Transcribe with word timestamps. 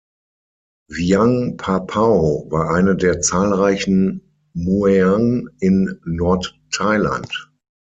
Wiang 0.89 1.57
Pa 1.57 1.79
Pao 1.81 2.47
war 2.49 2.71
eine 2.71 2.95
der 2.95 3.21
zahlreichen 3.21 4.23
"Mueang" 4.55 5.47
in 5.59 5.99
Nordthailand. 6.05 7.51